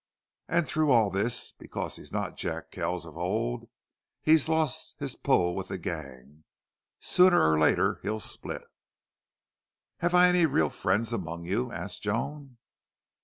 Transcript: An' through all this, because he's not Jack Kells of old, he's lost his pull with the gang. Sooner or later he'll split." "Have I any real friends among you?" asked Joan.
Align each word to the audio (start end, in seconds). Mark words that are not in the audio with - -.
An' 0.47 0.65
through 0.65 0.89
all 0.89 1.11
this, 1.11 1.51
because 1.59 1.97
he's 1.97 2.11
not 2.11 2.35
Jack 2.35 2.71
Kells 2.71 3.05
of 3.05 3.15
old, 3.19 3.69
he's 4.23 4.49
lost 4.49 4.95
his 4.97 5.15
pull 5.15 5.53
with 5.55 5.67
the 5.67 5.77
gang. 5.77 6.43
Sooner 6.99 7.47
or 7.47 7.59
later 7.59 7.99
he'll 8.01 8.19
split." 8.19 8.63
"Have 9.99 10.15
I 10.15 10.27
any 10.27 10.47
real 10.47 10.71
friends 10.71 11.13
among 11.13 11.43
you?" 11.45 11.71
asked 11.71 12.01
Joan. 12.01 12.57